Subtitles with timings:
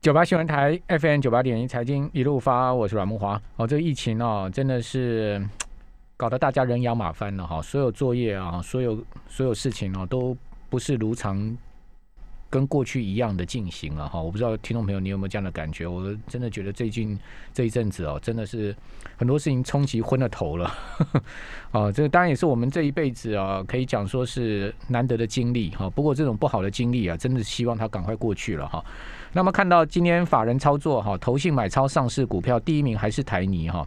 [0.00, 3.38] 九八新闻台 FM 九八点一财经一路发，我是阮木华。
[3.56, 5.46] 哦，这个疫情哦，真的是
[6.16, 7.60] 搞得大家人仰马翻了哈。
[7.60, 10.34] 所有作业啊，所有所有事情哦，都
[10.70, 11.54] 不是如常
[12.48, 14.18] 跟过去一样的进行了哈。
[14.18, 15.86] 我不知道听众朋友你有没有这样的感觉？
[15.86, 17.18] 我真的觉得最近
[17.52, 18.74] 这一阵子哦，真的是
[19.18, 20.74] 很多事情冲击昏了头了。
[21.72, 25.90] 哦，这个当然也是我们这一辈子啊，可以讲说是难得的经历哈。
[25.90, 28.82] 不过这种不好的经历啊，真的希望它赶快过去了哈。
[29.32, 33.86] 那么看到今天法人操作哈，投信买超上市股票，第一名还是台泥哈，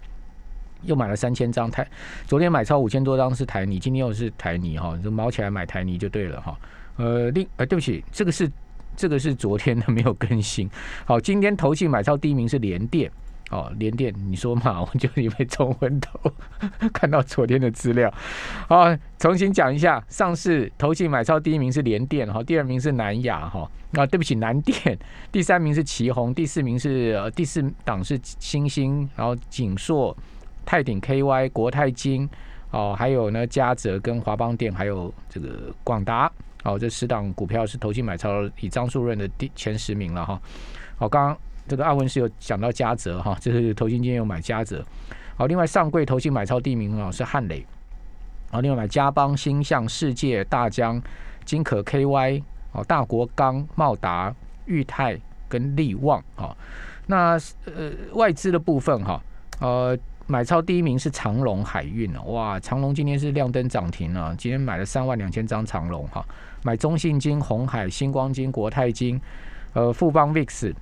[0.84, 1.86] 又买了三千张台。
[2.26, 6.58] 昨天买超五千多张是台泥，今天又是台泥哈，就毛起来买台泥就对了哈。
[6.96, 8.50] 呃，另呃，对不起，这个是
[8.96, 10.70] 这个是昨天的没有更新。
[11.06, 13.12] 好，今天投信买超第一名是联电。
[13.54, 14.82] 哦，连电，你说嘛？
[14.82, 16.20] 我就以为冲昏头，
[16.92, 18.12] 看到昨天的资料。
[18.68, 18.86] 好，
[19.20, 24.98] 重新讲一下，上市投信买超第一名是联电，哈，第二名是南亚，哈，啊，对不起，南电，
[25.32, 30.18] 第三名是旗宏，第四名是呃第四档是星星，然后锦硕、
[30.66, 32.28] 泰鼎 KY、国泰金，
[32.72, 36.32] 哦，还有呢嘉泽跟华邦电，还有这个广达，
[36.64, 40.42] 哦，这十档股票是投信买超以张树润的第前十名了哈。
[40.98, 41.38] 好，刚刚。
[41.68, 44.84] 这个阿文是有讲到嘉泽哈，就是投信今天有买嘉泽。
[45.36, 47.66] 好，另外上柜投信买超第一名啊是汉磊。
[48.52, 51.02] 好，另外买嘉邦、星象、世界、大江、
[51.46, 56.56] 金可 KY、哦大国钢、茂达、裕泰跟力旺啊。
[57.08, 59.22] 那呃外资的部分哈，
[59.60, 59.98] 呃
[60.28, 66.24] 买超第一名是长隆海运哇，长隆今天是亮灯涨停了，今天买了三万两千张长隆哈。
[66.64, 69.20] 买中信金、红海、星光金、国泰金、
[69.74, 70.74] 呃富邦 VIX。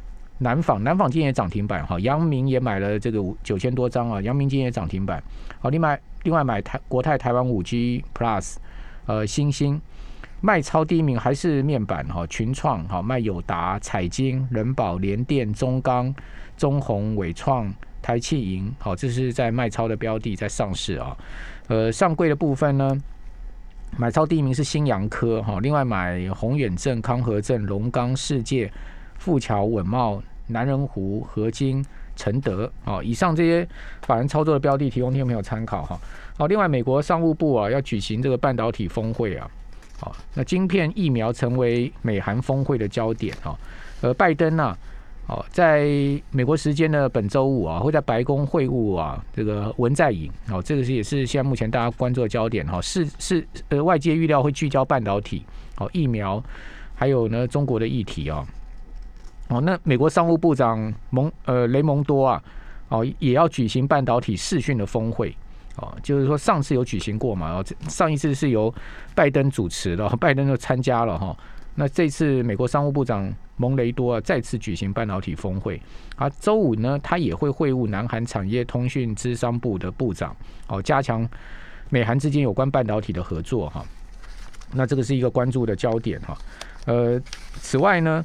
[0.41, 5.21] 南纺，南纺今天也涨停板哈，阳明也买了这个五九千多张啊，阳明今天也涨停板。
[5.59, 8.55] 好，另外另外买台国泰台湾五 G Plus，
[9.05, 9.79] 呃，星星
[10.41, 16.11] 卖超第一名还是面板哈，群创哈卖友达、彩晶、人保、联电、中钢、
[16.57, 21.15] 中宏、伟创、台气银，好，这是在卖超的标的在上市啊。
[21.67, 22.97] 呃，上柜的部分呢，
[23.95, 28.73] 买超第一名是新阳科哈，另外买宏远镇、康和镇、龙钢世界、
[29.19, 30.19] 富桥稳茂。
[30.47, 31.83] 南仁湖、合金、
[32.15, 33.67] 承德，哦，以上这些
[34.01, 35.99] 法人操作的标的，提供听众朋友参考哈。
[36.37, 39.49] 好，另外美国商务部啊要举行这个半导体峰会啊，
[39.99, 43.57] 好，那晶片疫苗成为美韩峰会的焦点哈。
[44.01, 44.75] 而拜登呢，
[45.27, 45.85] 哦，在
[46.31, 52.81] 美国时间的本周五啊，会在白宫会晤啊这个文在寅，哦，这个是也是现在目前大家关注的焦点哈。
[52.81, 55.45] 是是呃，外界预料会聚焦半导体、
[55.77, 56.43] 哦疫苗，
[56.95, 58.45] 还有呢中国的议题啊。
[59.51, 62.41] 哦，那美国商务部长蒙呃雷蒙多啊，
[62.87, 65.35] 哦也要举行半导体视讯的峰会，
[65.75, 68.73] 哦，就是说上次有举行过嘛，然后上一次是由
[69.13, 71.35] 拜登主持的，拜登就参加了哈。
[71.75, 75.81] 那这次美国商务部长蒙雷多啊再次举行半导体峰会，
[76.15, 80.33] 啊，周五呢他也会会晤南韩产业通讯资商部的部长，
[80.69, 81.27] 哦，加强
[81.89, 83.83] 美韩之间有关半导体的合作哈。
[84.73, 86.37] 那这个是一个关注的焦点哈。
[86.85, 87.21] 呃，
[87.55, 88.23] 此外呢。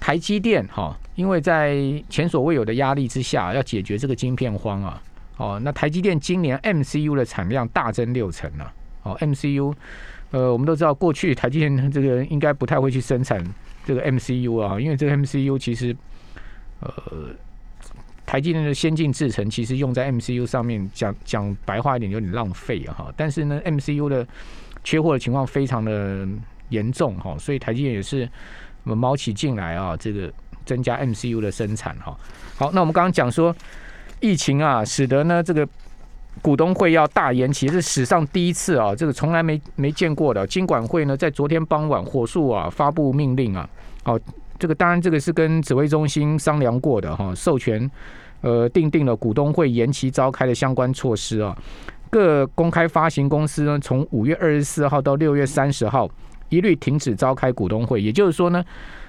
[0.00, 1.76] 台积电哈，因为在
[2.08, 5.00] 前所未有的压力之下，要解决这个晶片荒啊，
[5.36, 8.72] 哦，那台积电今年 MCU 的产量大增六成了，
[9.02, 9.74] 哦，MCU，
[10.30, 13.44] 呃，我们都知道过去台积电这个应该不太会去生产
[13.84, 15.94] 这个 MCU 啊，因为这个 MCU 其实，
[16.80, 16.90] 呃，
[18.24, 24.26] 台积电的先进制程其实用在 MCU 上面，讲讲白话一点有点浪费啊，哈，但是呢，MCU 的
[24.82, 26.26] 缺货的情况非常的
[26.70, 28.26] 严重哈，所以台积电也是。
[28.84, 30.32] 我们猫起进来啊，这个
[30.64, 32.16] 增加 MCU 的生产哈。
[32.56, 33.54] 好，那我们刚刚讲说
[34.20, 35.66] 疫情啊，使得呢这个
[36.42, 40.46] 股东会要大延期，是史上第一次啊，这个从来没没见过的。
[40.46, 43.68] 金管会呢在昨天傍晚火速啊发布命令啊，
[44.02, 44.18] 好，
[44.58, 47.90] 这个当然这个是跟指挥中心商量过的哈，授权
[48.40, 51.56] 呃定定了股东会延期召开的相关措施啊。
[52.08, 56.08] 各公开发行公司呢，从五月二十四号到六月三十号。
[56.50, 58.62] 一律停止召开股东会，也就是说呢，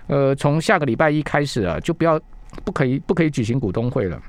[0.07, 2.19] 呃，从下个礼拜一开始啊，就不要
[2.63, 4.19] 不可以不可以举行股东会了，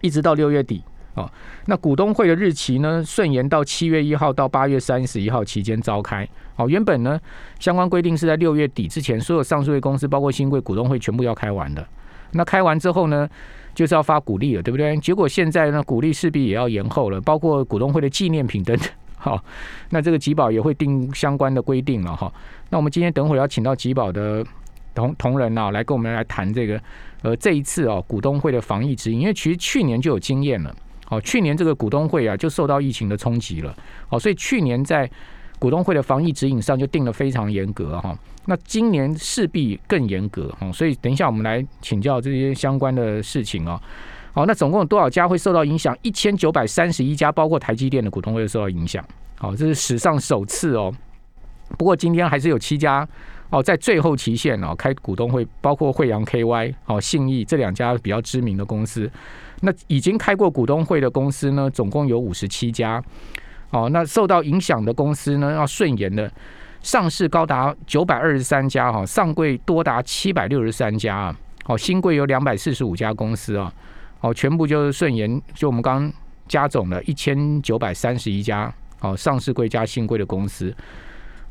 [0.00, 0.82] 一直到六月底
[1.14, 1.30] 啊。
[1.66, 6.26] 那股东会的日期呢，顺延到七月一号到八月三十一号期间召开。
[6.56, 7.20] 哦，原本呢，
[7.58, 11.86] 相关规定是在六月底之前，所有上市公司包括新贵股东会全部要开完的。
[12.32, 13.28] 那开完之后呢，
[13.74, 14.96] 就是要发股利了，对不对？
[14.98, 18.88] 结果现在呢，股利势必也要延后了，包括股东会的纪念品等等。
[19.16, 19.42] 好，
[19.90, 22.32] 那这个吉宝也会定相关的规定了哈。
[22.70, 24.44] 那我们今天等会儿要请到吉宝的
[24.94, 26.80] 同同仁啊，来跟我们来谈这个
[27.22, 30.74] 呃这一次哦股东会的防疫指引，因为其实去年就有经验了。
[31.08, 33.74] 哦，去年这个股东会啊就受到疫情的冲击了。
[34.08, 35.08] 哦，所以去年在
[35.58, 38.16] 股东会的防疫指引上就定的非常严格哈。
[38.44, 43.80] 那今年势必更严格哈，所以等一下我们来请教这些相关的事情哦。
[44.36, 45.96] 好，那总共有多少家会受到影响？
[46.02, 49.02] 一千九百三十一家，包括台积电的股东会受到影响。
[49.38, 50.92] 好，这是史上首次哦。
[51.78, 53.08] 不过今天还是有七家
[53.48, 59.10] 哦，在最后期限哦开股东会，包括惠阳 KY、哦信义这两家比较知名的公司。
[59.62, 63.02] 那已经开过股东会的公司呢，总共有五十七家。
[63.70, 66.30] 哦，那受到影响的公司呢，要顺延的
[66.82, 71.36] 上市高达九百二十三家哈，上柜多达七百六十三家啊。
[71.64, 73.72] 哦，新柜有两百四十五家公司啊。
[74.20, 76.12] 哦全部就是顺延，就我们刚刚
[76.48, 80.74] 加总了一千九百三十一家哦，上市贵加新柜的公司。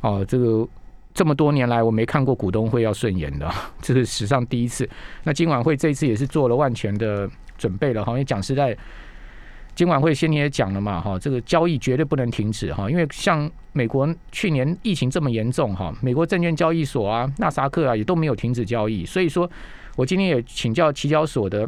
[0.01, 0.67] 哦，这个
[1.13, 3.49] 这么多年来我没看过股东会要顺延的，
[3.81, 4.87] 这是史上第一次。
[5.23, 8.75] 那今晚会这一次也是做了万全的准备了哈，因为讲实在，
[9.73, 19.49] 今晚会先你也讲了嘛哈，这个交易绝对不能停止哈，因为像美国去年疫情这么严重哈，美国证券交易所啊、纳萨克啊也都没有停止交易，所以说
[19.95, 21.67] 我今天也请教期交所的。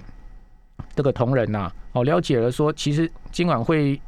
[0.96, 4.00] 这个同仁呐，哦，了解了，说其实今晚会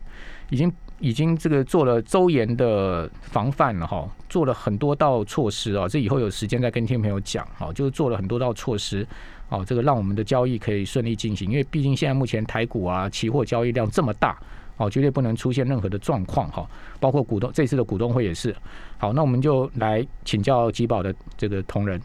[0.49, 9.07] 已经已经这个做了周延的防范了哈，做了很多道措施啊，这以后有时间再跟听众朋友讲哈，就是做了很多道措施，
[9.49, 14.37] 哦，这个让我们的交易可以顺利进行，因为毕竟现在目前台股啊期货交易量这么大，
[14.77, 16.67] 哦，绝对不能出现任何的状况哈，
[16.99, 18.55] 包括股东这次的股东会也是，
[18.97, 22.01] 好，那我们就来请教吉宝的这个同仁。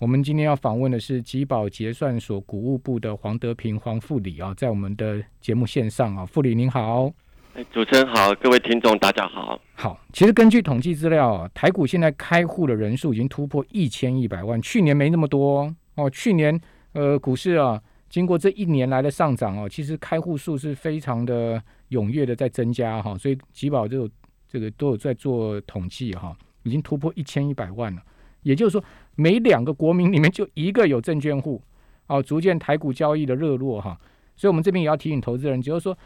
[0.00, 7.12] 我们今天要访问的是吉宝结算所股务部的黄德平黄副理啊，在我们的节目线上啊，副理您好，
[7.52, 9.60] 哎，主持人好，各位听众大家好。
[9.74, 16.08] 好，其实根据统计资料啊，台股现在开户的人数已经突破一千一百万，去年没那么多哦。
[16.08, 16.58] 去年
[16.92, 24.08] 呃股市啊，经过这一年来的上涨哦，其实开户数是非常的踊跃的在增加哈，所以吉宝就
[24.48, 28.00] 这个都有在做统计哈，已经突破一千一百万了。
[28.42, 28.82] 也就是说，
[29.16, 31.62] 每两个国民里面就一个有证券户，
[32.06, 34.00] 哦，逐渐台股交易的热络哈，
[34.36, 35.96] 所以我们这边也要提醒投资人，就是说，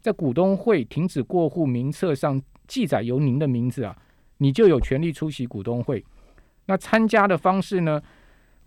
[0.00, 3.96] 在股东会停止过户名册上记载由您的名字啊，
[4.38, 6.04] 你就有权利出席股东会。
[6.66, 8.00] 那参加的方式呢，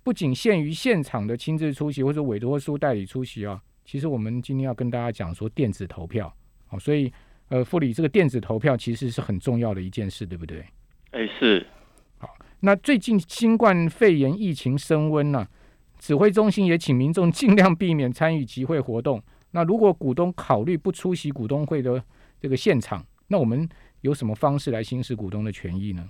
[0.04, 6.34] 不仅限于现场的亲自出席或者委托书代理出席啊，其实我们今天要跟大家讲说电子投票，
[6.70, 7.12] 哦，所以
[7.48, 10.66] 呃，副理这个电子投票其实是很重要的一件事，对不对？
[11.12, 11.66] 哎，是。
[12.66, 15.46] 那最近新冠肺炎疫情升温呢，
[16.00, 19.22] 指挥中心也请民众尽量避免参与集会活动。
[19.52, 22.02] 那如果股东考虑不出席股东会的
[22.40, 23.68] 这个现场，那我们
[24.00, 26.10] 有什么方式来行使股东的权益呢？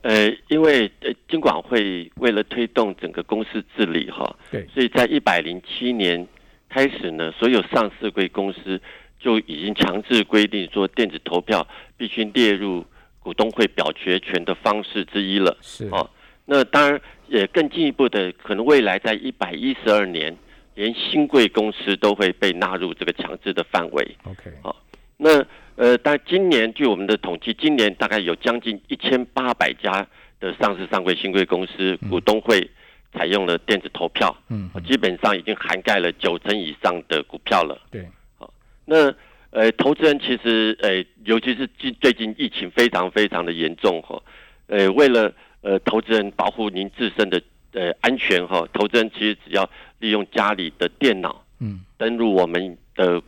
[0.00, 6.26] 呃，因为呃，金管会为了推动整个公司治理哈，对，所以在一百零七年
[6.68, 8.82] 开始呢，所有上市贵公司
[9.20, 11.64] 就已经强制规定说，电子投票
[11.96, 12.84] 必须列入。
[13.22, 16.08] 股东会表决权的方式之一了，是啊。
[16.44, 20.36] 那当然也更进一步的，可能未来在一百一十二年，
[20.74, 24.16] 连新贵公司都会被纳入这个强制的范围。
[24.24, 24.76] OK，好。
[25.16, 25.44] 那
[25.76, 30.04] 呃，但今年据我们的统计，今年大概有将近一千八百家
[30.40, 32.68] 的上市上柜新贵公司股东会
[33.12, 37.80] 采用了电子投票，嗯，基本上已经涵盖了九成以上的股票了。
[37.90, 38.04] 对，
[38.36, 38.52] 好，
[38.84, 39.14] 那。
[39.52, 44.18] 呃，投资人其实，呃，尤其是近最近疫情非常非常的严重哈，
[44.66, 47.40] 呃，为了呃投资人保护您自身的
[47.72, 49.68] 呃安全哈，投资人其实只要
[49.98, 53.22] 利用家里的电脑，嗯，登录我们的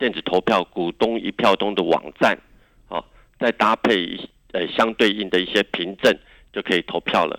[0.00, 2.36] 电子投票股东一票通的网站，
[2.88, 4.18] 好，再搭配
[4.50, 6.12] 呃相对应的一些凭证，
[6.52, 7.38] 就可以投票了。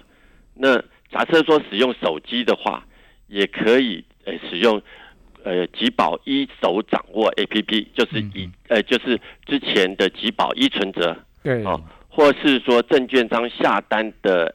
[0.53, 0.77] 那
[1.11, 2.87] 假设说使用手机的话，
[3.27, 4.81] 也可以呃使用。
[5.43, 11.63] 呃，吉宝一手掌握 A P P 就是以呃，就是之前的吉宝一存折，对。
[11.63, 14.53] 哦，或是说证券商下单的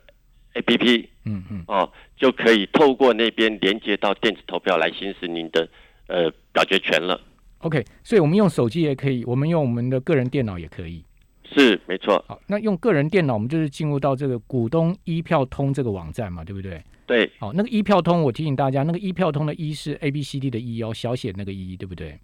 [0.54, 5.68] A P P，嗯嗯，哦，就可以透过那边连接到电子投票来行使您的
[6.08, 7.20] 呃表决权了。
[7.58, 11.02] OK，所以我们用手机也可以，我们用我们的个人电脑也可以，
[11.52, 12.24] 是没错。
[12.26, 16.82] 好，那用个人电脑，我们就是进入到这个股东一票通这个网站嘛，对不对？
[17.06, 22.18] 对，好，那个一票通，我提醒大家，那个一票通的“一”是 A B C D 的“一”哦，小写那个“一”，对不对？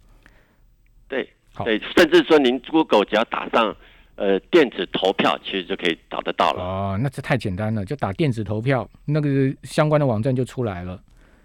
[1.06, 3.76] 对，好，对，甚至说您 Google 只要打上
[4.16, 6.62] 呃电子投票，其实就可以找得到了。
[6.62, 10.98] 哦，那这太简单了，就打电子投票，那个相关的网站就出来了。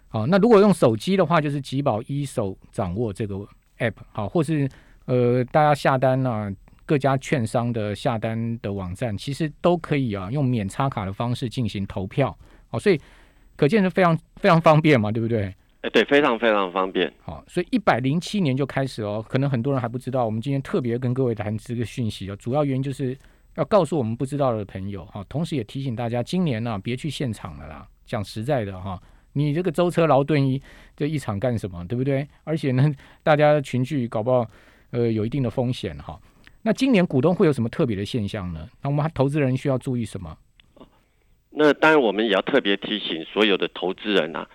[0.07, 3.35] 好，那如果用手机的话，就是吉宝一手掌握这个
[3.79, 4.69] App，好，或是
[5.07, 6.49] 呃大家下单啊，
[6.85, 12.37] 各家券商的下单的网站，其实都可以啊，用免插卡的方式进行投票。
[12.69, 12.99] 好，所以。
[13.57, 15.43] 可见是非常非常方便嘛，对不对？
[15.79, 17.09] 哎，对，非常非常方便。
[17.21, 20.25] 好，所以一百零七年就开始哦，可能很多人还不知道。
[20.25, 23.17] 我们今天特别跟各位谈这个讯息哦，主要原因就是
[23.55, 27.87] 要告诉我们不知道的朋友哈，同时也提醒大家，今年呢别去现场了啦。
[28.05, 29.01] 讲实在的哈，
[29.31, 30.61] 你这个舟车劳顿一
[30.93, 32.27] 这一场干什么，对不对？
[32.43, 34.45] 而且呢，大家群聚搞不好
[34.91, 36.19] 呃有一定的风险哈。
[36.65, 38.67] 那今年股东会有什么特别的现象呢？
[38.81, 40.35] 那我们投资人需要注意什么？
[41.51, 44.49] 那当然，我们也要特别提醒所有的投资人啊，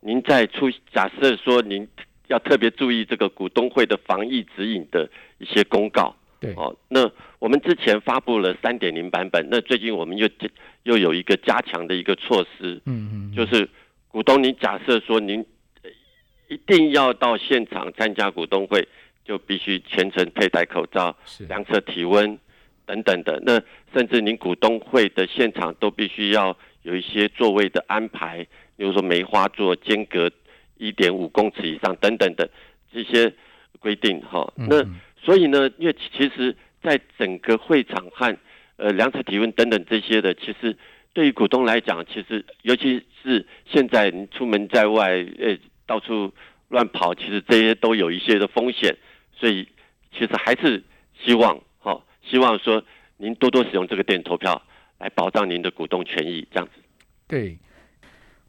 [0.00, 1.88] 您在出假设说您
[2.28, 6.14] 要特别注意这个股东会的防疫指引的一些公告。
[6.38, 10.28] 对哦，那我们之前发布了三点零版本，那最近我们又
[10.84, 13.68] 又有一个加强的一个措施，嗯嗯，就是
[14.06, 15.44] 股东，您假设说您
[16.48, 18.86] 一定要到现场参加股东会，
[19.26, 21.16] 就必须全程佩戴口罩、
[21.48, 22.38] 量测体温
[22.86, 23.42] 等等的。
[23.44, 23.60] 那
[23.92, 30.30] 甚至您股东会的现场都必须要有一些座位的安排，比如说梅花座间隔
[30.76, 32.48] 一点五公尺以上等等的
[32.92, 33.32] 这些
[33.80, 34.52] 规定哈。
[34.56, 34.84] 那
[35.20, 38.36] 所以呢，因为其实，在整个会场和
[38.76, 40.76] 呃量测体温等等这些的，其实
[41.12, 46.32] 对于股东来讲，其实尤其是现在你出门在外，呃，到处
[46.68, 48.96] 乱跑，其实这些都有一些的风险。
[49.36, 49.68] 所以
[50.12, 50.82] 其实还是
[51.22, 52.82] 希望，哈，希望说
[53.16, 54.60] 您多多使用这个电子投票
[54.98, 56.72] 来保障您的股东权益，这样子。
[57.28, 57.56] 对，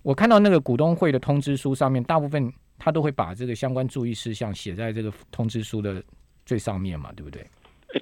[0.02, 6.04] 我看到那个股东会的通知书上面，大部分他都会把这个相关注意事项写在这个通知书的。
[6.48, 7.46] 最上面嘛，对不对？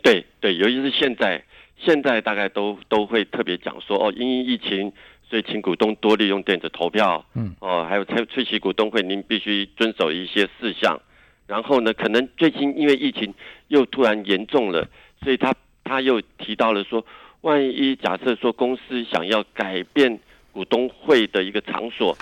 [0.04, 1.44] 对对，尤其是现在，
[1.76, 4.94] 现在大概都都会特别讲说，哦，因疫情，
[5.28, 11.02] 所以请股东多利用电子投票，嗯，哦，还有出席股东会，您必须遵守一些事项。
[11.48, 13.34] 然后呢，可能最近因为疫情
[13.68, 14.88] 又突然严重了，
[15.24, 17.06] 所以他他又提到了说，
[17.42, 20.20] 万一假设说公司想要改变
[20.52, 22.18] 股东会的一个场所，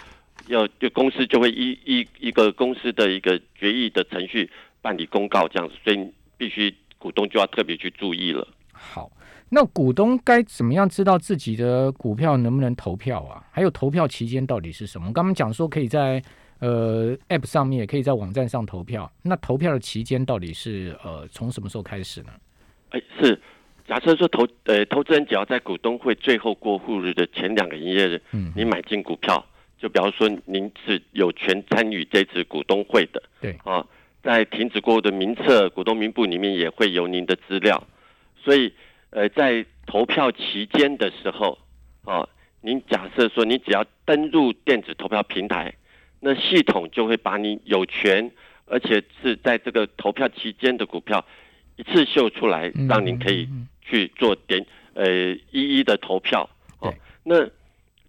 [0.48, 4.50] 要就公司就会依依一个公司的一个决议的程序。
[4.82, 8.46] 办理公告这样子，所以必须股东就要特别去注意了。
[8.74, 9.10] 好，
[9.48, 13.42] 那股东该怎么样知道自己的股票能不能投票啊？
[13.50, 15.06] 还有投票期间到底是什么？
[15.14, 16.22] 刚刚讲说可以在
[16.64, 19.12] 呃 App 上面，也可以在网站上投票。
[19.22, 22.30] 那投票的期间到底是呃从什么时候开始呢？
[22.92, 23.38] 哎，是
[23.86, 29.46] 假设说投呃投资人只要在股东会最后过户日的前两个营业日，嗯，你买进股票，
[29.78, 33.86] 就比方说您是有权参与这次股东会的，对啊。
[34.24, 37.86] 在停止过户的名册、股东名簿里面也会有您的资料，
[38.42, 38.74] 所以，
[39.10, 41.58] 呃，在投票期间的时候，
[42.06, 42.26] 啊，
[42.62, 45.76] 您假设说你只要登入电子投票平台，
[46.24, 48.32] 那系统就会把你有权，
[48.66, 51.26] 而且是在这个投票期间的股票
[51.76, 53.48] 一次秀出来，让您可以
[53.82, 55.06] 去做点呃
[55.52, 56.50] 一一的投票。
[56.80, 57.36] 哦，那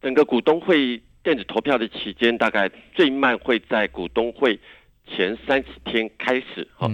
[0.01, 4.59] 整个股东会电子投票的期间，大概最慢会在股东会。
[5.07, 6.89] 前三十天开始，哈，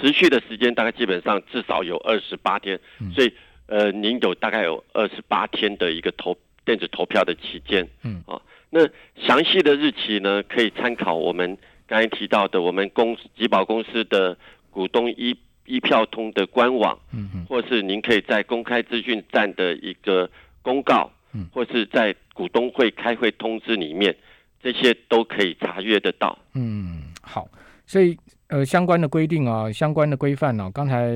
[0.00, 2.76] 持续的时间大概基本上至少有二十八天，
[3.14, 3.32] 所以
[3.66, 8.34] 呃，您有大概有二十八天的一个投电子投票的期间，嗯，啊，
[8.74, 8.88] 那
[9.22, 14.34] 详细的日期呢，可以参考我们刚才提到的我们公集保公司的
[14.70, 15.36] 股东一
[15.66, 20.28] 一票通的官网，嗯嗯，或是您可以在公开资讯站的一个
[20.62, 24.16] 公告，嗯，或是在股东会开会通知里面，
[24.62, 27.02] 这些都可以查阅得到，嗯。
[27.20, 27.46] 好，
[27.86, 28.16] 所以
[28.48, 31.14] 呃，相关的规定啊，相关的规范呢，刚才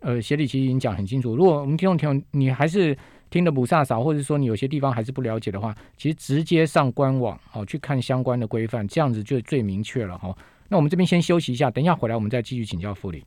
[0.00, 1.36] 呃，协理其实已经讲很清楚。
[1.36, 2.96] 如果我们听众听众你还是
[3.30, 10.36] 听得不飒飒，或者说你有些地方还是不了解的话，其实直接上官网哦去看相关的规范，这样子就最明确了哈。
[10.68, 13.24] 那我们这边先休息一下，等一下回来我们再继续请教副理。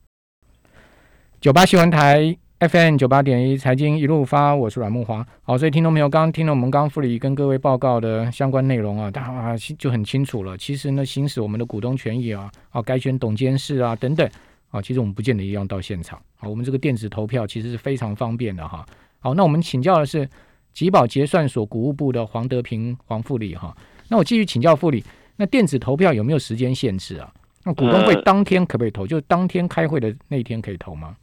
[1.40, 2.36] 九八新闻台。
[2.60, 5.24] FM 九八点一财经一路发，我是阮木华。
[5.42, 10.58] 好，所以听众朋友刚刚听了我们刚刚副理跟各位报告的相关内容啊，大家就很清楚了。
[10.58, 14.28] 其实呢，行使我们的股东权益啊，啊，该选董监事啊等等
[14.72, 16.20] 啊，其实我们不见得一样到现场。
[16.34, 18.84] 好，我们这个电子投票其实是非常方便的哈。
[19.20, 20.28] 好，那我们请教的是
[20.72, 23.76] 吉宝结算所股务部的黄德平黄副理哈。
[24.08, 25.02] 那我继续请教副理，
[25.36, 27.32] 那电子投票有没有时间限制啊？
[27.64, 29.06] 那股东会当天可不可以投？
[29.06, 31.16] 就当天开会的那天可以投吗？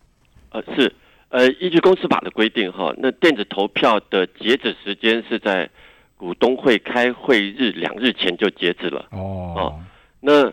[0.51, 0.93] 呃，是。
[1.29, 5.69] 呃，依据公司法的规定，哈，那电子投票的截止时间是在
[6.15, 9.05] 股东会开会日两日前就截止了。
[9.09, 9.77] 哦，
[10.21, 10.43] 那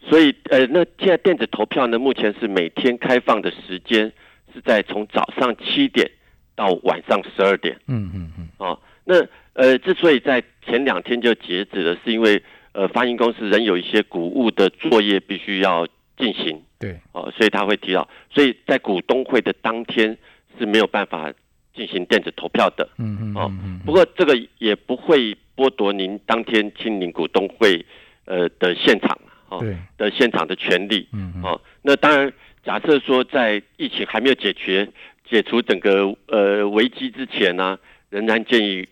[0.00, 4.10] 所以呃，那现在电子投票呢，目前是每天开放的时间
[4.54, 6.10] 是在从早上七点
[6.54, 7.76] 到晚上十二点。
[7.86, 8.48] 嗯嗯嗯。
[8.58, 9.16] 哦，那
[9.54, 12.42] 呃，之所以在前两天就截止了，是因为
[12.72, 16.62] 呃，发行公司仍有一些股务的作业必须要进行。
[16.78, 20.16] 对，哦，所以他会提到，所以在股东会的当天
[20.58, 21.32] 是没有办法
[21.74, 22.88] 进行电子投票的。
[22.98, 23.52] 嗯嗯，哦，
[23.84, 27.84] 不过这个也不会剥夺您当天亲临股东会
[28.24, 29.18] 呃的现场，
[29.48, 29.62] 哦，
[29.98, 31.06] 的现场的权利。
[31.12, 32.32] 嗯哦，那当然，
[32.64, 34.88] 假设说在疫情还没有解决
[35.32, 37.78] 解除整个呃危机之前呢，
[38.10, 38.86] 仍然建议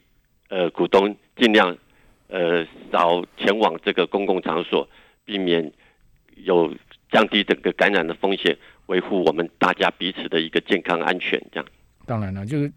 [0.49, 1.77] 呃股东尽量
[2.29, 4.89] 呃少前往这个公共场所，
[5.27, 5.71] 避免
[6.37, 6.75] 有
[7.13, 8.57] 降低整个感染的风险，
[8.87, 11.39] 维护我们大家彼此的一个健康安全。
[11.53, 11.67] 这样，
[12.07, 12.73] 当然了，就是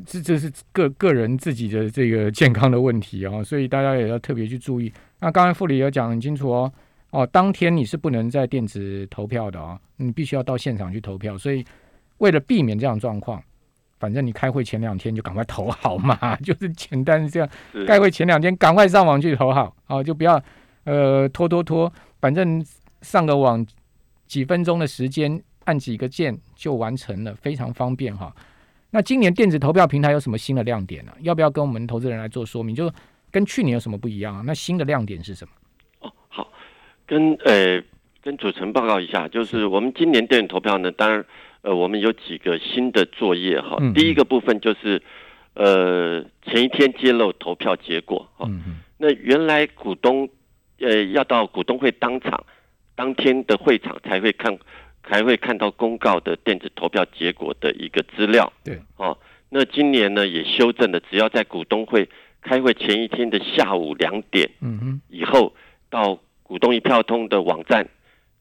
[0.00, 4.92] 这这是个个人自己的这个 健康的问题啊，所以大家也要特别去注意。
[5.20, 6.72] 那刚才副理也讲很清楚哦，
[7.10, 11.38] 哦，当天你是不能在电子投票的啊，你必须要到现场去投票。
[11.38, 11.64] 所以
[12.18, 13.42] 为了避免这样状况，
[13.98, 17.48] 反正你开会前两天就赶快投好嘛， 就是简单这样。
[17.86, 20.42] 开会前两天赶快上网去投好，啊，就不要
[20.84, 22.64] 呃拖拖拖，反正。
[23.04, 23.62] 上个网
[24.26, 28.34] 几分钟的时间，按几个键就完成了，非常方便哈。
[28.92, 31.12] 那今年电子投票平台有什么新的亮点呢？
[31.20, 32.74] 要不要跟我们投资人来做说明？
[32.74, 32.90] 就
[33.30, 34.42] 跟去年有什么不一样啊？
[34.46, 35.52] 那新的亮点是什么？
[36.00, 36.50] 哦，好，
[37.06, 37.78] 跟呃
[38.22, 41.22] 跟主持人报告一下，就是我们今年电子投票呢，当然
[41.64, 43.78] 呃我们有几个新的作业哈。
[43.94, 45.02] 第一个部分就是
[45.54, 48.48] 呃前一天揭露投票结果哈。
[48.98, 50.28] 那原来股东
[50.78, 52.44] 呃要到股东会当场。
[52.96, 54.56] 当天的会场才会看，
[55.02, 58.52] 才会看到公告的电子投票结果的一个资料。
[58.62, 59.18] 对，哦，
[59.48, 62.08] 那今年呢也修正了，只要在股东会
[62.40, 65.52] 开会前一天的下午两点，嗯哼，以后
[65.90, 67.84] 到股东一票通的网站，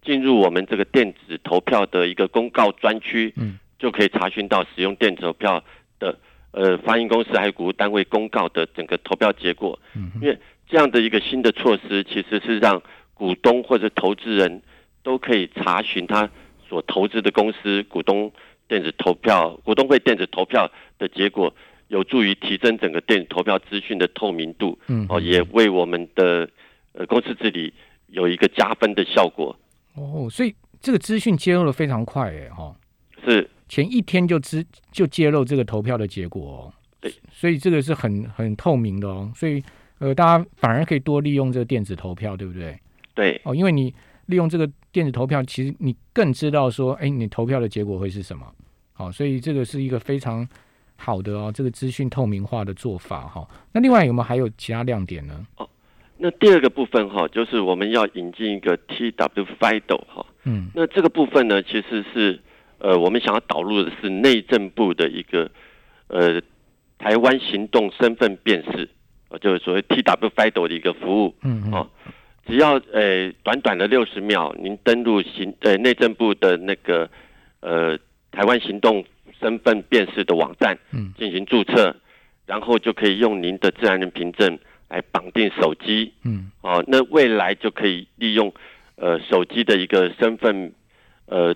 [0.03, 5.63] 进入我们这个电子投票的一个公告专区，嗯，就可以查询到使用电子投票
[5.99, 6.17] 的
[6.51, 9.79] 呃发行公司还有股单位公告的整个投票结果。
[9.95, 12.81] 嗯，因为这样的一个新的措施，其实是让
[13.13, 14.61] 股东或者投资人
[15.03, 16.29] 都可以查询他
[16.67, 18.31] 所投资的公司股东
[18.67, 21.53] 电子投票、股东会电子投票的结果，
[21.87, 24.77] 有助于提升整个电子投票资讯的透明度。
[24.87, 26.49] 嗯，哦，也为我们的
[26.93, 27.73] 呃公司治理
[28.07, 29.55] 有一个加分的效果。
[29.95, 32.75] 哦，所以这个资讯揭露的非常快，哎，哈，
[33.23, 36.41] 是前一天就知就揭露这个投票的结果。
[36.43, 36.73] 哦。
[36.99, 39.31] 对，所以这个是很很透明的哦。
[39.35, 39.61] 所以
[39.99, 42.79] 呃，大家反而可以多利用这个电子投票，对不对？
[43.13, 43.93] 对哦，因为你
[44.27, 48.45] 利用这个电子投票，其实你更知道说，哎，你投票的结果会是什么？
[48.93, 50.47] 好，所以这个是一个非常
[50.95, 53.47] 好的哦，这个资讯透明化的做法哈。
[53.73, 55.45] 那另外有没有还有其他亮点呢？
[55.57, 55.69] 哦，
[56.17, 62.39] 那第二个部分哈，就是我们要引进一个 TW FIDO 哈，嗯，那这个部分呢，其实是
[62.77, 65.49] 呃，我们想要导入的是内政部的一个
[66.07, 66.41] 呃
[66.97, 68.89] 台湾行动身份辨识，
[69.29, 71.89] 呃，就是所谓 TW FIDO 的一个服务，嗯嗯。
[72.45, 77.09] 只要呃短短的六十秒，您登录行呃内政部的那个
[77.61, 77.97] 呃
[78.31, 79.03] 台湾行动
[79.39, 81.95] 身份辨识的网站，嗯，进行注册，
[82.45, 88.53] 然后就可以用您的自然人凭证来绑定手机，嗯，哦，那未来就可以利用
[88.95, 90.73] 呃手机的一个身份
[91.25, 91.55] 呃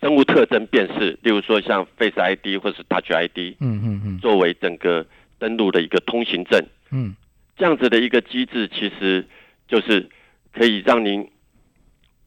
[0.00, 5.06] 生物特征辨识，例如说像 Face ID 或是 Touch ID，嗯嗯嗯，作为整个
[5.38, 7.14] 登录的一个通行证，嗯，
[7.56, 9.26] 这样子的一个机制，其实
[9.68, 10.08] 就是。
[10.54, 11.26] 可以让您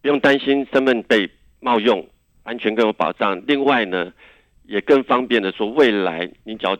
[0.01, 1.29] 不用担心身份被
[1.59, 2.09] 冒用，
[2.41, 3.39] 安全更有保障。
[3.45, 4.11] 另外呢，
[4.63, 6.75] 也更方便的说，未来您只要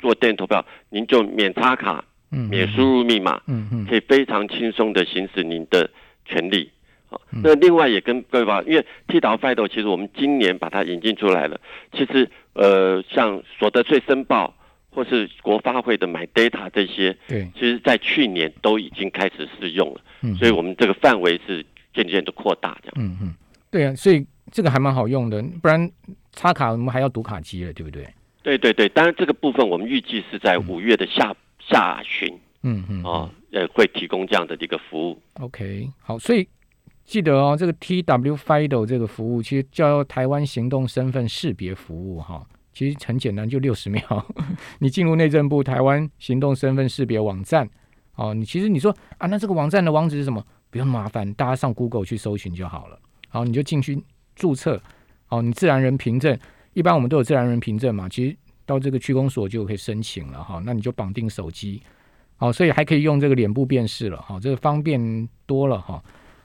[0.00, 5.90] 做电子投票，您就免插卡，免输入密码，嗯嗯可以非常轻松的行使您的
[6.24, 6.70] 权利。
[7.08, 11.60] 好，那另外也跟各位报，因为 T 岛 FIDO 其实我们今年把它引进出来了。
[11.92, 14.54] 其实呃，像所得税申报
[14.90, 20.00] 或是国发会的买 data 这些，对，其实在去年都已经开始试用了。
[20.38, 22.94] 所以，我们这个范围是渐渐的扩大，这样。
[22.96, 23.34] 嗯嗯，
[23.70, 25.90] 对啊，所以这个还蛮好用的，不然
[26.32, 28.06] 插卡我们还要读卡机了，对不对？
[28.42, 31.34] 对对对，当然这个部分我们预计是在五月的下
[31.70, 35.22] 下旬，嗯嗯，哦，呃，会提供这样的一个服务。
[35.40, 36.46] OK，好，所以
[37.04, 44.02] 记得哦，这个 TW FIDO 这个服务其实叫台湾行动身份识别服务哈，其实很简单，就六十秒，
[44.80, 47.68] 你进入内政部台湾行动身份识别网站。
[48.16, 50.44] 哦，你其实你说啊，那这个网站的网址是什么？
[50.68, 52.98] 不用麻烦，大家上 Google 去搜寻就好了。
[53.28, 54.00] 好，你就进去
[54.36, 54.80] 注册。
[55.30, 56.38] 哦，你自然人凭证，
[56.74, 58.08] 一般我们都有自然人凭证嘛。
[58.08, 58.36] 其实
[58.70, 60.62] 到这个区公所就可以申请了哈。
[60.64, 61.82] 那你就绑定手机，
[62.36, 66.00] 好，所以还可以用这个脸部辨识了哈，这个方便多了哈。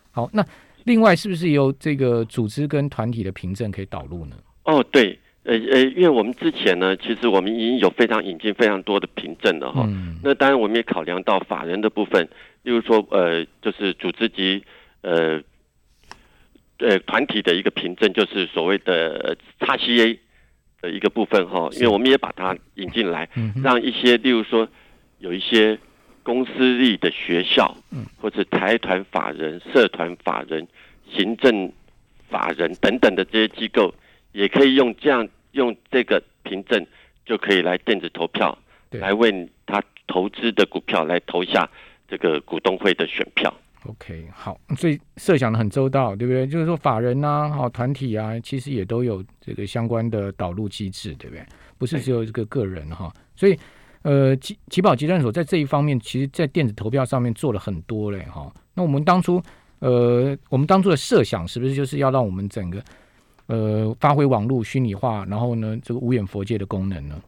[0.09, 0.43] 好，那
[0.85, 4.35] 另外是不是有这个组织跟团体的凭证可以导入呢？
[4.63, 5.19] 哦，对。
[5.47, 9.87] 呃呃，因为我们之前呢，其实我们已经有非常引进非常多的凭证了哈。
[10.23, 12.27] 那当然，我们也考量到法人的部分，
[12.63, 14.63] 例如说呃，就是组织及
[15.01, 15.39] 呃
[16.79, 20.17] 呃团体的一个凭证，就是所谓的 XCA
[20.85, 21.69] 的一个部分哈。
[21.73, 23.27] 因为我们也把它引进来，
[23.63, 24.67] 让一些例如说
[25.19, 25.77] 有一些
[26.23, 27.75] 公司立的学校，
[28.21, 30.67] 或者财团法人、社团法人、
[31.11, 31.71] 行政
[32.29, 33.93] 法人等等的这些机构。
[34.31, 36.85] 也可以用这样用这个凭证
[37.25, 38.57] 就可以来电子投票，
[38.89, 41.69] 对来为他投资的股票来投下
[42.05, 43.53] 这个股东会的选票。
[43.87, 46.47] OK，好，所以设想的很周到，对不对？
[46.47, 51.45] 就是说法人呐、好、团体啊，其实也都有这个相关的导入机制，对不对？
[51.77, 53.57] 不是只有这个个人哈、所以
[54.01, 59.41] 呃，集集保集团所在这一方面，其实在电子投票上面做了很多嘞哈、那我们当初
[59.79, 62.83] 呃，我们当初的设想是不是就是要让我们整个
[63.47, 67.21] 呃发挥网络虚拟化，然后呢这个无眼佛界的功能呢？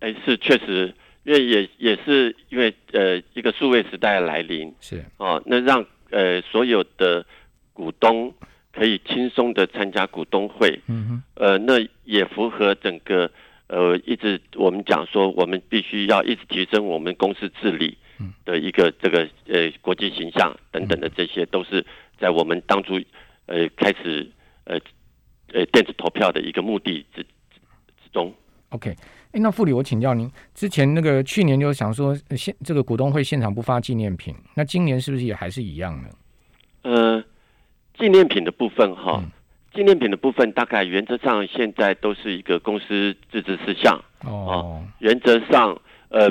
[0.00, 0.94] 哎，是确实，
[1.26, 4.72] 因为也也是因为呃一个数位时代的来临。
[4.80, 5.04] 是。
[5.16, 7.26] 哦，那让呃所有的
[7.72, 8.32] 股东
[8.72, 13.28] 可以轻松的参加股东会，嗯哼，呃，那也符合整个
[13.66, 18.32] 呃一直我们讲说，我们必须要一直提升我们公司治理嗯。
[18.44, 21.84] 的一个这个呃国际形象等等的这些，都是
[22.20, 23.00] 在我们当初
[23.46, 24.30] 呃开始
[24.62, 24.78] 呃
[25.52, 27.58] 呃电子投票的一个目的之之
[28.04, 28.32] 之中。
[28.70, 28.94] OK，
[29.36, 36.08] 哎，那副理，我请教您，之前那个去年就想说呃现这个股东会现场不发纪念品，那今年是不是也还是一样呢？
[36.80, 37.22] 呃，
[37.98, 39.28] 纪念品的部分哈嗯，
[39.74, 44.02] 纪念品的部分大概原则上现在都是一个公司自治事项。
[44.22, 46.30] 哦，原则上，呃，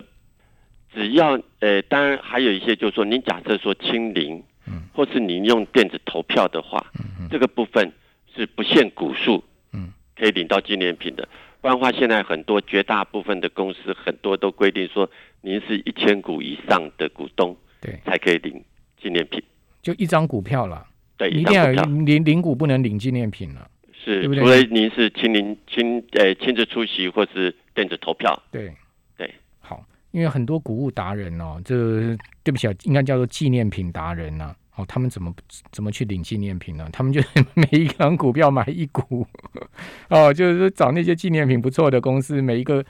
[0.92, 6.84] 只要呃，当然还有一些，就是说，您假设说清零，嗯，或是您用电子投票的话，
[7.30, 7.94] 这个部分
[8.36, 11.28] 是不限股数，嗯，可以领到纪念品的。
[11.66, 15.10] 不然的话，现在很多绝大部分的公司很多都规定说，
[15.42, 18.64] 您是一千股以上的股东对，才可以领
[19.02, 19.42] 纪念品。
[19.82, 20.86] 就一张股票了，
[21.18, 23.68] 对，一定要领领股不能领纪念品了。
[23.92, 28.40] 是，对不对除非您是亲临亲呃亲自出席或是电子投票。
[28.52, 28.72] 对
[29.18, 31.76] 对，好，因为很多古物达人哦，这
[32.44, 35.34] 对不起啊，应该叫做纪念品达人呐、哦，他们怎么
[35.72, 36.88] 怎么去领纪念品呢？
[36.92, 37.22] 他们就
[37.56, 39.26] 每一张股票买一股，
[40.10, 42.84] 哦，就是找那些纪念品不错的公司，每一个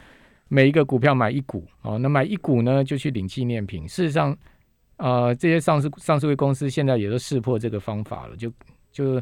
[0.48, 3.88] 每一个股票买一股，哦，那买一股呢就去领纪念品。
[3.88, 4.36] 事实上，
[4.98, 8.52] 呃，这些上市上市会公司现在也都识破这个方法了，就
[8.92, 9.22] 就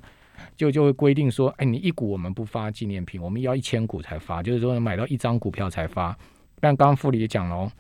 [0.56, 6.18] 就就会规定说，哎，你一股我们不发纪念品，我们要一千股才发，就是说买到一张股票才发。
[6.60, 7.72] 但刚刚副理也讲了哦，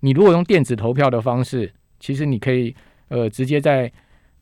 [0.00, 2.74] 你如果用电子投票的方式，其实你可以
[3.08, 3.90] 呃直接在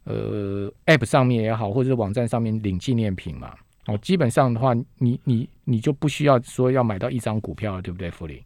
[0.09, 3.53] 呃 App 上面也好，或者是网站上面领纪念品嘛。
[3.87, 8.39] 哦，基本上的话，你你你就不需要说要买到一张股票了，对不对，福林？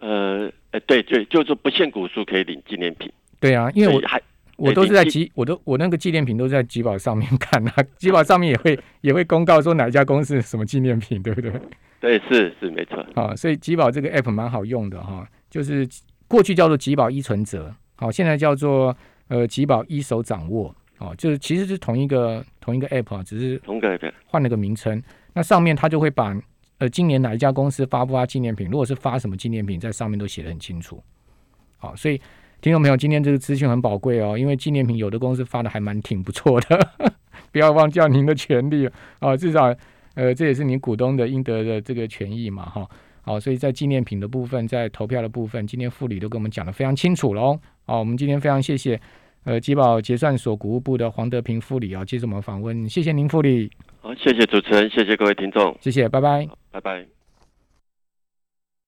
[0.00, 4.20] 呃，呃，对对，就是不限股数可以领纪念品，对啊，因为我还
[4.56, 11.52] 我都是在集，我都我那个纪念品都是在集宝上面看啊， 集宝上面也会也会公告说哪一家公司什么纪念品，对不对？
[12.00, 15.88] 对是是没错，啊，所以集宝这个 app 蛮好用的哈，就是
[16.26, 18.96] 过去叫做集宝依存者，好，现在叫做
[19.28, 25.02] 呃集宝一手掌握，哦，就是其实是同一个同一个 app 啊，只是同个的换了个名称。
[25.34, 26.32] 那上面它就会把
[26.78, 31.02] 呃今年哪一家公司发不发纪念品，如果是发什么纪念品，在上面都写的很清楚。
[31.78, 32.20] 好，所以
[32.60, 36.88] 听众朋友，今天这个资讯很宝贵哦，因为纪念品有的公司发的还蛮挺不错的，
[37.50, 38.88] 不要忘掉您的权利
[39.20, 39.74] 哦，至少
[40.14, 42.88] 呃这也是您股东的应得的这个权益嘛哈。
[43.22, 47.58] 好，所以在纪念品的部分，在投票的部分，今天副理都跟我们讲的非常清楚喽。
[47.86, 49.00] 好，我们今天非常谢谢
[49.44, 56.48] 呃集宝结算所股务部的黄德平副理啊，接受我们访问，谢谢您副理，好，谢谢主持人，谢谢各位听众，谢谢，拜拜。
[56.70, 57.21] 拜拜。